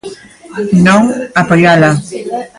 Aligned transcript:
Non 0.85 1.01
apoiala. 1.41 1.91